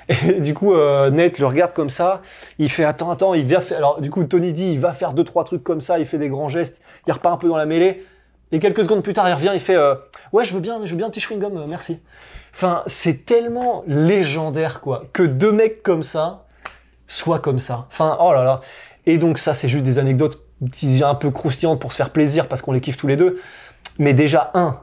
[0.27, 2.23] Et du coup, euh, Nate le regarde comme ça.
[2.59, 3.79] Il fait attends, attends, il vient faire.
[3.79, 5.99] Alors, du coup, Tony dit il va faire deux, trois trucs comme ça.
[5.99, 6.83] Il fait des grands gestes.
[7.07, 8.05] Il repart un peu dans la mêlée.
[8.53, 9.53] Et quelques secondes plus tard, il revient.
[9.55, 9.95] Il fait euh,
[10.33, 12.01] ouais, je veux bien, je veux bien un petit chewing gum, euh, merci.
[12.55, 16.47] Enfin, c'est tellement légendaire quoi que deux mecs comme ça
[17.07, 17.87] soient comme ça.
[17.91, 18.61] Enfin, oh là là.
[19.07, 20.41] Et donc ça, c'est juste des anecdotes
[21.03, 23.41] un peu croustillantes pour se faire plaisir parce qu'on les kiffe tous les deux.
[23.99, 24.81] Mais déjà un.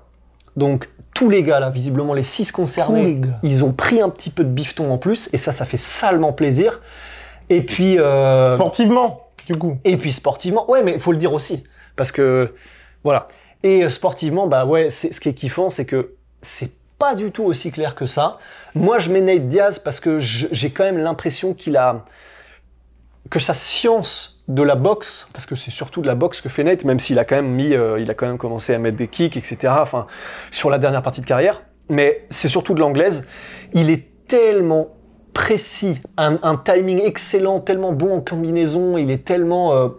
[0.55, 4.43] Donc tous les gars là, visiblement les six concernés, ils ont pris un petit peu
[4.43, 6.81] de bifton en plus et ça, ça fait salement plaisir.
[7.49, 9.77] Et puis euh, Sportivement, du coup.
[9.83, 11.63] et puis sportivement, ouais, mais il faut le dire aussi.
[11.95, 12.53] Parce que,
[13.03, 13.27] voilà.
[13.65, 17.43] Et euh, sportivement, bah ouais, ce qui est kiffant, c'est que c'est pas du tout
[17.43, 18.37] aussi clair que ça.
[18.75, 22.05] Moi, je mets Nate Diaz parce que j'ai quand même l'impression qu'il a.
[23.31, 26.63] que sa science de la boxe, parce que c'est surtout de la boxe que fait
[26.63, 27.73] Nate, même s'il a quand même mis.
[27.73, 29.73] euh, il a quand même commencé à mettre des kicks, etc.
[29.81, 30.05] Enfin,
[30.51, 31.63] sur la dernière partie de carrière.
[31.89, 33.27] Mais c'est surtout de l'anglaise.
[33.73, 34.89] Il est tellement
[35.33, 39.89] précis, un, un timing excellent, tellement bon en combinaison, il est tellement, euh,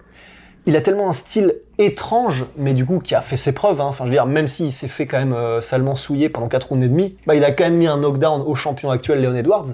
[0.67, 3.81] il a tellement un style étrange, mais du coup qui a fait ses preuves.
[3.81, 3.87] hein.
[3.87, 6.69] Enfin, je veux dire, même s'il s'est fait quand même euh, salement souiller pendant 4
[6.69, 9.35] rounds et demi, bah, il a quand même mis un knockdown au champion actuel Leon
[9.35, 9.69] Edwards.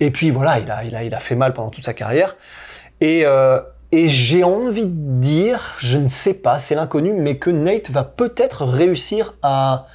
[0.00, 2.36] Et puis voilà, il a, fait mal pendant toute sa carrière.
[3.00, 3.60] Et, euh,
[3.92, 8.04] et j'ai envie de dire, je ne sais pas, c'est l'inconnu, mais que Nate va
[8.04, 9.86] peut-être réussir à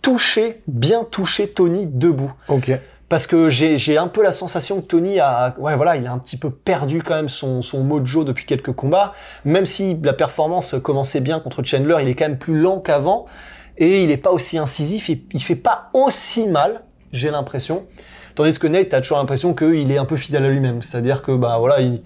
[0.00, 2.32] toucher, bien toucher Tony debout.
[2.48, 2.72] Ok.
[3.08, 6.18] Parce que j'ai un peu la sensation que Tony a, ouais, voilà, il a un
[6.18, 9.12] petit peu perdu quand même son, mojo depuis quelques combats.
[9.44, 13.26] Même si la performance commençait bien contre Chandler, il est quand même plus lent qu'avant.
[13.76, 17.86] Et il est pas aussi incisif, il, il fait pas aussi mal, j'ai l'impression.
[18.34, 20.82] Tandis que Nate, t'as toujours l'impression qu'il est un peu fidèle à lui-même.
[20.82, 22.02] C'est-à-dire que, bah voilà, il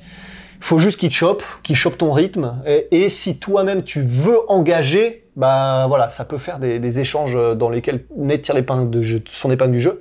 [0.61, 2.63] faut juste qu'il chope, qu'il chope ton rythme.
[2.91, 8.05] Et, si toi-même tu veux engager, bah voilà, ça peut faire des, échanges dans lesquels
[8.17, 8.55] Nate tire
[8.87, 10.01] de jeu- son épingle du jeu.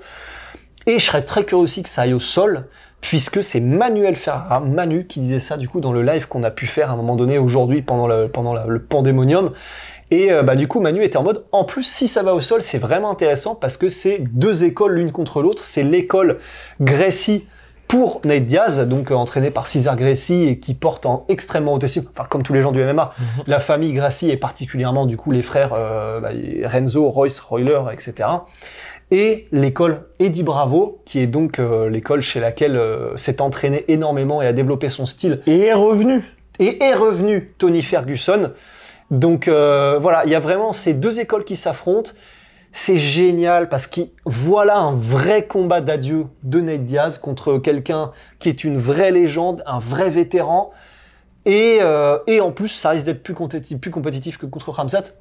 [0.88, 2.66] Et je serais très curieux aussi que ça aille au sol,
[3.02, 6.50] puisque c'est Manuel Ferrara, Manu, qui disait ça du coup dans le live qu'on a
[6.52, 9.52] pu faire à un moment donné aujourd'hui pendant le, pendant la- le pandémonium.
[10.10, 12.40] Et euh, bah, du coup, Manu était en mode, en plus, si ça va au
[12.40, 15.66] sol, c'est vraiment intéressant parce que c'est deux écoles l'une contre l'autre.
[15.66, 16.40] C'est l'école
[16.80, 17.46] Gracie
[17.90, 21.84] pour Nate Diaz, donc euh, entraîné par César Gracie et qui porte en extrêmement haute
[21.86, 23.14] estime, enfin comme tous les gens du MMA.
[23.48, 26.30] La famille Gracie et particulièrement du coup les frères euh, bah,
[26.66, 28.30] Renzo, Royce, Royler, etc
[29.12, 34.42] et l'école Eddie Bravo, qui est donc euh, l'école chez laquelle euh, s'est entraîné énormément
[34.42, 36.24] et a développé son style, Et est revenu.
[36.60, 38.52] et est revenu Tony Ferguson.
[39.10, 42.12] Donc euh, voilà, il y a vraiment ces deux écoles qui s'affrontent.
[42.74, 48.50] C'est génial parce que voilà un vrai combat d'adieu de Nate Diaz contre quelqu'un qui
[48.50, 50.72] est une vraie légende, un vrai vétéran.
[51.46, 55.14] Et, euh, et en plus, ça risque d'être plus compétitif, plus compétitif que contre Ramsat.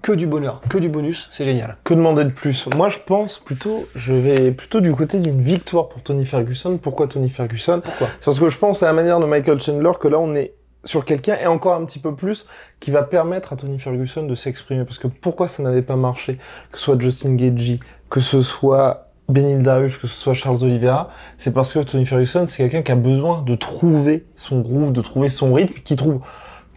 [0.00, 1.76] Que du bonheur, que du bonus, c'est génial.
[1.84, 2.68] Que demander de plus?
[2.74, 6.78] Moi, je pense plutôt, je vais plutôt du côté d'une victoire pour Tony Ferguson.
[6.78, 7.80] Pourquoi Tony Ferguson?
[7.84, 8.06] Pourquoi?
[8.20, 10.54] C'est parce que je pense à la manière de Michael Chandler que là, on est
[10.84, 12.46] sur quelqu'un et encore un petit peu plus
[12.80, 14.84] qui va permettre à Tony Ferguson de s'exprimer.
[14.84, 16.38] Parce que pourquoi ça n'avait pas marché?
[16.70, 21.52] Que ce soit Justin Gagey, que ce soit Benil que ce soit Charles Oliveira, c'est
[21.52, 25.28] parce que Tony Ferguson, c'est quelqu'un qui a besoin de trouver son groove, de trouver
[25.28, 26.22] son rythme, qui trouve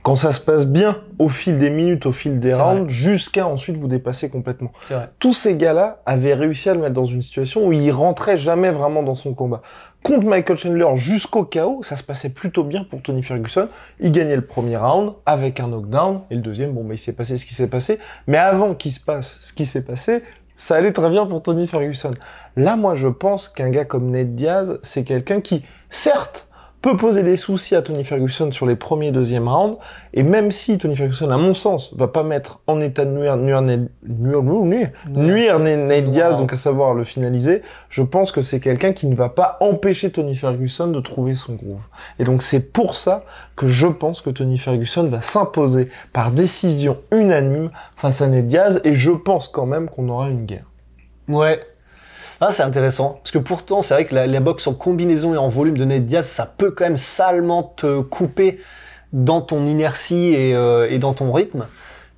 [0.03, 3.77] quand ça se passe bien au fil des minutes, au fil des rounds, jusqu'à ensuite
[3.77, 5.09] vous dépasser complètement vrai.
[5.19, 8.71] tous ces gars-là avaient réussi à le mettre dans une situation où il rentrait jamais
[8.71, 9.61] vraiment dans son combat.
[10.03, 13.69] Contre Michael Chandler jusqu'au chaos, ça se passait plutôt bien pour Tony Ferguson.
[13.99, 17.13] Il gagnait le premier round avec un knockdown et le deuxième, bon, bah, il s'est
[17.13, 17.99] passé ce qui s'est passé.
[18.25, 20.23] Mais avant qu'il se passe ce qui s'est passé,
[20.57, 22.15] ça allait très bien pour Tony Ferguson.
[22.55, 26.47] Là, moi, je pense qu'un gars comme Ned Diaz, c'est quelqu'un qui, certes,
[26.81, 29.77] peut poser des soucis à Tony Ferguson sur les premiers et deuxièmes rounds,
[30.13, 33.37] et même si Tony Ferguson, à mon sens, va pas mettre en état de nuire,
[33.37, 38.31] nuire, nuire, nuire, nuire, nuire Ned Ned Diaz, donc à savoir le finaliser, je pense
[38.31, 41.81] que c'est quelqu'un qui ne va pas empêcher Tony Ferguson de trouver son groove.
[42.17, 46.97] Et donc c'est pour ça que je pense que Tony Ferguson va s'imposer par décision
[47.11, 50.65] unanime face à Ned Diaz, et je pense quand même qu'on aura une guerre.
[51.27, 51.61] Ouais.
[52.43, 53.19] Ah, c'est intéressant.
[53.21, 55.85] Parce que pourtant, c'est vrai que la, la boxe en combinaison et en volume de
[55.85, 58.59] Nate Diaz, ça peut quand même salement te couper
[59.13, 61.67] dans ton inertie euh, et dans ton rythme.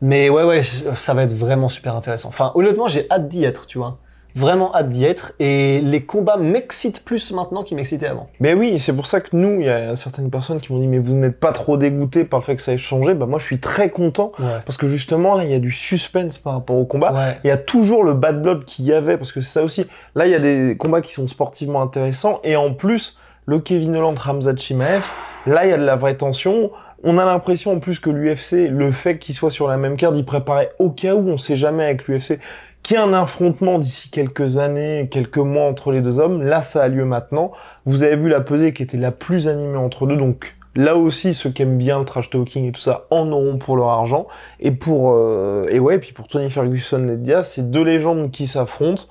[0.01, 2.29] Mais ouais, ouais, ça va être vraiment super intéressant.
[2.29, 3.99] Enfin, honnêtement, j'ai hâte d'y être, tu vois.
[4.35, 5.33] Vraiment hâte d'y être.
[5.39, 8.29] Et les combats m'excitent plus maintenant qu'ils m'excitaient avant.
[8.39, 10.87] Mais oui, c'est pour ça que nous, il y a certaines personnes qui m'ont dit
[10.87, 13.13] mais vous n'êtes pas trop dégoûtés par le fait que ça ait changé.
[13.13, 14.59] Bah moi, je suis très content Ouais.
[14.65, 17.13] parce que justement là, il y a du suspense par rapport au combat.
[17.13, 17.37] Ouais.
[17.43, 19.85] Il y a toujours le bad blood qu'il y avait parce que c'est ça aussi.
[20.15, 23.95] Là, il y a des combats qui sont sportivement intéressants et en plus, le Kevin
[23.95, 25.03] Holland Ramzat Chimaev,
[25.45, 26.71] là, il y a de la vraie tension.
[27.03, 30.15] On a l'impression en plus que l'UFC, le fait qu'il soit sur la même carte,
[30.17, 32.39] il préparait au cas où, on sait jamais avec l'UFC,
[32.83, 36.43] qu'il y ait un affrontement d'ici quelques années, quelques mois entre les deux hommes.
[36.43, 37.53] Là, ça a lieu maintenant.
[37.85, 41.33] Vous avez vu la pesée qui était la plus animée entre deux, donc là aussi,
[41.33, 44.27] ceux qui aiment bien le trash talking et tout ça en auront pour leur argent.
[44.59, 48.47] Et pour euh, et ouais, puis pour Tony Ferguson, Ned Diaz, c'est deux légendes qui
[48.47, 49.03] s'affrontent.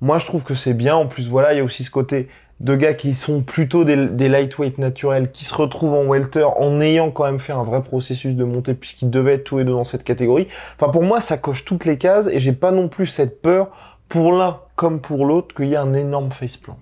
[0.00, 0.96] Moi, je trouve que c'est bien.
[0.96, 2.28] En plus, voilà, il y a aussi ce côté
[2.64, 6.80] de gars qui sont plutôt des, des lightweight naturels, qui se retrouvent en welter en
[6.80, 9.72] ayant quand même fait un vrai processus de montée puisqu'ils devaient être tous les deux
[9.72, 10.48] dans cette catégorie.
[10.80, 13.68] Enfin, pour moi, ça coche toutes les cases et j'ai pas non plus cette peur
[14.08, 16.78] pour l'un comme pour l'autre qu'il y ait un énorme faceplant.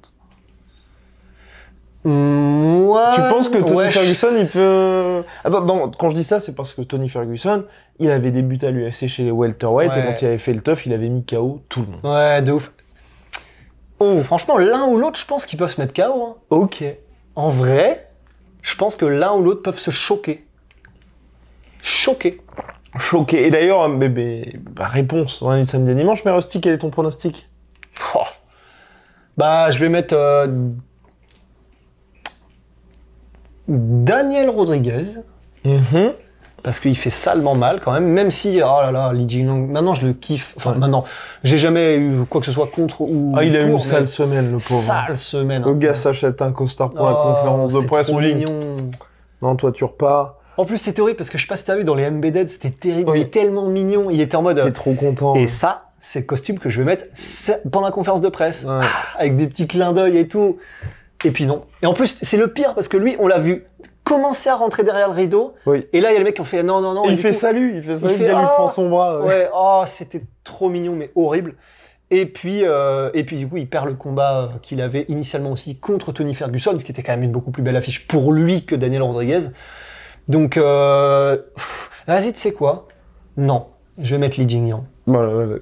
[2.04, 5.22] Moi, Tu penses que Tony ouais, je- Ferguson, il peut...
[5.44, 7.64] Attends, non, quand je dis ça, c'est parce que Tony Ferguson,
[8.00, 10.84] il avait débuté à l'UFC chez les welterweight et quand il avait fait le tough,
[10.86, 12.00] il avait mis KO tout le monde.
[12.04, 12.72] Ouais, de ouf.
[14.04, 16.24] Oh, franchement, l'un ou l'autre, je pense qu'ils peuvent se mettre KO.
[16.26, 16.34] hein.
[16.50, 16.82] Ok.
[17.36, 18.08] En vrai,
[18.62, 20.44] je pense que l'un ou l'autre peuvent se choquer.
[21.80, 22.40] Choquer.
[22.98, 23.46] Choqué.
[23.46, 26.60] Et d'ailleurs, euh, bébé, bah, réponse dans la nuit de samedi à dimanche, mais Rusty,
[26.60, 27.48] quel est ton pronostic?
[28.16, 28.20] Oh.
[29.36, 30.46] Bah, je vais mettre euh,
[33.68, 35.04] Daniel Rodriguez.
[35.64, 36.12] Mhm.
[36.62, 39.94] Parce qu'il fait salement mal quand même, même si, oh là là, Li Jingliang, maintenant
[39.94, 40.54] je le kiffe.
[40.56, 40.78] Enfin, Ouais.
[40.78, 41.02] maintenant,
[41.42, 43.34] j'ai jamais eu quoi que ce soit contre ou.
[43.36, 44.80] Ah, il a eu une sale semaine, le pauvre.
[44.80, 45.62] Sale semaine.
[45.64, 45.74] Le hein.
[45.74, 48.10] gars s'achète un costard pour la Oh, conférence de presse.
[48.10, 48.58] dit, mignon.
[49.40, 50.36] Non, toi, tu repars.
[50.56, 52.48] En plus, c'est horrible parce que je sais pas si t'as vu dans les Embedded,
[52.48, 53.10] c'était terrible.
[53.10, 53.18] Oui.
[53.18, 54.08] Il est tellement mignon.
[54.10, 54.62] Il était en mode.
[54.62, 55.34] T'es trop content.
[55.34, 57.06] Et ça, c'est le costume que je vais mettre
[57.72, 58.64] pendant la conférence de presse.
[58.64, 58.86] Ouais.
[59.18, 60.58] Avec des petits clins d'œil et tout.
[61.24, 61.62] Et puis non.
[61.82, 63.64] Et en plus, c'est le pire parce que lui, on l'a vu
[64.04, 65.54] commencer à rentrer derrière le rideau.
[65.66, 65.86] Oui.
[65.92, 67.04] Et là, il y a le mec qui ont fait non, non, non.
[67.06, 68.88] Et et il fait coup- salut, il fait salut, fait, gars lui oh prend son
[68.88, 69.20] bras.
[69.20, 69.26] ouais.
[69.26, 71.54] Ouais, oh, c'était trop mignon, mais horrible.
[72.10, 75.50] Et puis, euh, et puis du coup, il perd le combat euh, qu'il avait initialement
[75.52, 78.32] aussi contre Tony Ferguson, ce qui était quand même une beaucoup plus belle affiche pour
[78.32, 79.40] lui que Daniel Rodriguez.
[80.28, 81.38] Donc, euh,
[82.06, 82.86] vas-y, tu sais quoi?
[83.38, 83.66] Non,
[83.98, 84.72] je vais mettre Li.
[85.06, 85.54] Voilà, voilà.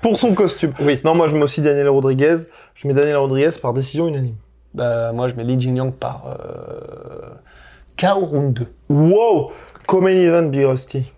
[0.00, 0.72] Pour son costume.
[0.80, 1.00] Oui.
[1.04, 2.36] Non, moi, je mets aussi Daniel Rodriguez.
[2.76, 4.36] Je mets Daniel Rodriguez par décision unanime.
[4.78, 7.34] Bah, moi, je mets Li Jingliang par euh,
[7.98, 8.66] KO round 2.
[8.88, 9.50] Wow
[9.86, 11.10] Common event, Big Rusty.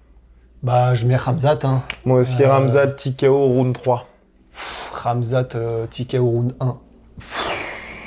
[0.62, 1.82] Bah, je mets Ramzat, hein.
[2.04, 2.48] Moi aussi, Euh.
[2.50, 4.06] Ramzat, TKO, round 3.
[4.50, 6.76] Pff, Ramzat, euh, TKO round 1.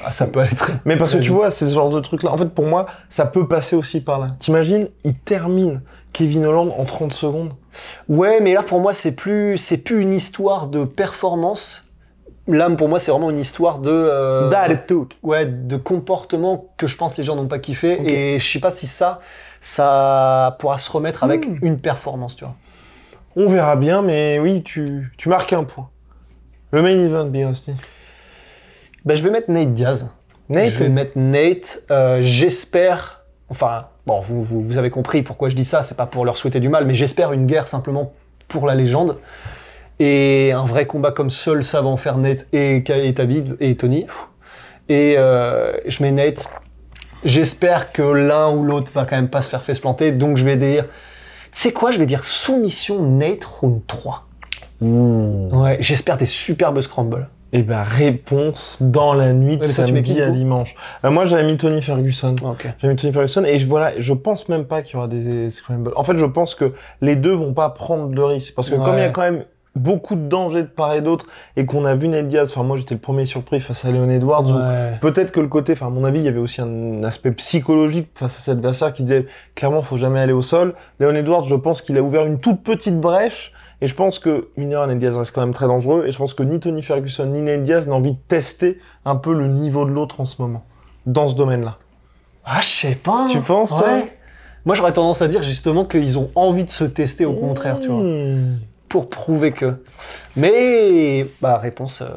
[0.06, 1.32] Ah, ça peut aller très Mais parce que tu vite.
[1.32, 2.32] vois, c'est ce genre de truc-là.
[2.32, 4.32] En fait, pour moi, ça peut passer aussi par là.
[4.40, 7.52] T'imagines, il termine Kevin Holland en 30 secondes.
[8.10, 11.83] Ouais, mais là pour moi c'est plus c'est plus une histoire de performance.
[12.48, 15.14] Là pour moi c'est vraiment une histoire de euh, D'attitude.
[15.24, 18.72] ouais de comportement que je pense les gens n'ont pas kiffé et je sais pas
[18.72, 19.22] si ça
[19.62, 21.58] ça pourra se remettre avec Hmm.
[21.62, 22.56] une performance tu vois.
[23.36, 25.90] On verra bien, mais oui, tu, tu marques un point.
[26.72, 27.72] Le main event, Big Rusty.
[29.06, 30.12] Ben je vais mettre Nate Diaz.
[30.50, 31.82] Nate Je vais mettre Nate.
[31.92, 36.06] euh, j'espère enfin bon vous, vous vous avez compris pourquoi je dis ça c'est pas
[36.06, 38.12] pour leur souhaiter du mal mais j'espère une guerre simplement
[38.50, 39.18] pour la légende.
[40.06, 43.16] Et un vrai combat comme seul savent en faire Nate et, et
[43.62, 44.06] et Tony.
[44.90, 46.50] Et euh, je mets Nate.
[47.24, 50.12] J'espère que l'un ou l'autre va quand même pas se faire face planter.
[50.12, 50.88] Donc je vais dire.
[51.54, 54.28] Tu sais quoi Je vais dire soumission Nate round 3.
[54.82, 57.30] Ouais, j'espère des superbes scrambles.
[57.54, 60.76] Eh ben, réponse dans la nuit de Ouais, samedi à dimanche.
[61.06, 62.36] Euh, moi, j'avais mis Tony Ferguson.
[62.44, 62.68] Ok.
[62.80, 65.50] J'avais mis Tony Ferguson et je, voilà, je pense même pas qu'il y aura des
[65.50, 65.94] scrambles.
[65.96, 68.54] En fait, je pense que les deux vont pas prendre de risques.
[68.54, 71.26] Parce que comme il y a quand même beaucoup de dangers de part et d'autre
[71.58, 74.10] et qu'on a vu Ned Diaz, enfin, moi, j'étais le premier surpris face à Leon
[74.10, 74.98] Edwards Ouais.
[75.02, 78.10] Peut-être que le côté, enfin à mon avis, il y avait aussi un aspect psychologique
[78.16, 80.76] face à cet adversaire qui disait clairement faut jamais aller au sol.
[81.00, 84.50] Léon Edwards, je pense qu'il a ouvert une toute petite brèche et je pense que
[84.58, 87.26] mineur Ned Diaz reste quand même très dangereux et je pense que ni Tony Ferguson
[87.26, 90.42] ni Ned Diaz n'ont envie de tester un peu le niveau de l'autre en ce
[90.42, 90.64] moment
[91.06, 91.78] dans ce domaine-là.
[92.46, 93.28] Ah, je sais pas.
[93.30, 93.80] Tu penses, toi?
[93.88, 94.06] Ouais.
[94.66, 97.90] Moi, j'aurais tendance à dire justement qu'ils ont envie de se tester au contraire, tu
[97.90, 98.60] vois, Hmm.
[98.94, 99.84] Pour prouver que.
[100.36, 102.02] Mais, bah, réponse.
[102.02, 102.10] euh,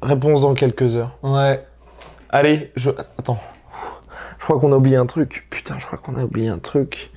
[0.00, 1.18] Réponse dans quelques heures.
[1.22, 1.62] Ouais.
[2.30, 3.38] Allez, je attends.
[4.38, 5.46] Je crois qu'on a oublié un truc.
[5.50, 7.10] Putain, je crois qu'on a oublié un truc.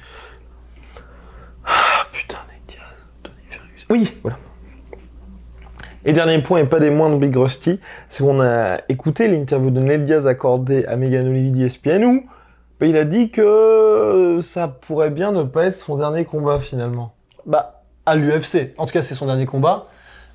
[1.66, 2.82] Ah, putain, Diaz,
[3.24, 3.88] Tony Ferguson.
[3.90, 4.38] Oui, voilà.
[6.04, 9.80] Et dernier point, et pas des moindres Big Rusty, c'est qu'on a écouté l'interview de
[9.80, 12.26] Ned Diaz accordée à Megan Olivier d'ESPN où
[12.82, 17.14] bah, il a dit que ça pourrait bien ne pas être son dernier combat finalement.
[17.46, 18.74] Bah, à l'UFC.
[18.78, 19.88] En tout cas, c'est son dernier combat.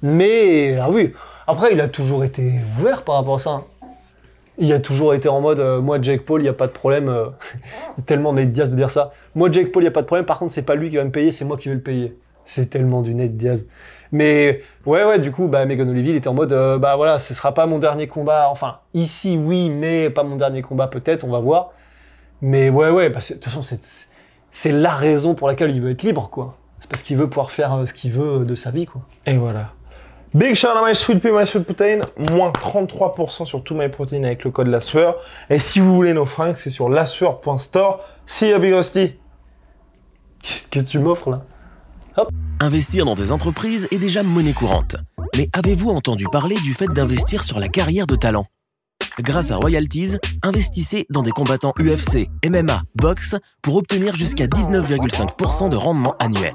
[0.03, 1.13] Mais, ah oui.
[1.47, 3.63] Après, il a toujours été ouvert par rapport à ça.
[4.59, 6.73] Il a toujours été en mode, euh, moi, Jake Paul, il n'y a pas de
[6.73, 7.09] problème.
[7.09, 7.27] euh,
[8.07, 9.13] tellement Nate Diaz de dire ça.
[9.35, 10.25] Moi, Jake Paul, il n'y a pas de problème.
[10.27, 12.17] Par contre, c'est pas lui qui va me payer, c'est moi qui vais le payer.
[12.45, 13.67] C'est tellement du Nate Diaz.
[14.13, 17.19] Mais, ouais, ouais, du coup, bah, Megan Olivier, il était en mode, euh, bah voilà,
[17.19, 18.49] ce sera pas mon dernier combat.
[18.51, 21.73] Enfin, ici, oui, mais pas mon dernier combat, peut-être, on va voir.
[22.41, 23.63] Mais, ouais, ouais, bah, de toute façon,
[24.51, 26.57] c'est la raison pour laquelle il veut être libre, quoi.
[26.87, 29.03] C'est parce qu'il veut pouvoir faire euh, ce qu'il veut de sa vie, quoi.
[29.27, 29.73] Et voilà.
[30.35, 31.99] Big shout out à My Sweet Pea, My Sweet Protein,
[32.31, 35.17] moins 33% sur tout My Protein avec le code LASSUEUR.
[35.51, 38.05] Et si vous voulez nos fringues, c'est sur lassueur.store.
[38.29, 39.15] See ya, Big Hostie.
[40.41, 41.43] Qu'est-ce que tu m'offres là?
[42.61, 44.95] Investir dans des entreprises est déjà monnaie courante.
[45.37, 48.47] Mais avez-vous entendu parler du fait d'investir sur la carrière de talent?
[49.21, 55.77] Grâce à Royalties, investissez dans des combattants UFC, MMA, boxe pour obtenir jusqu'à 19,5% de
[55.77, 56.55] rendement annuel.